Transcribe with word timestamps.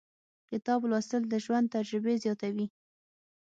•کتاب 0.49 0.79
لوستل، 0.89 1.23
د 1.27 1.33
ژوند 1.45 1.65
تجربې 1.75 2.13
زیاتوي. 2.23 2.67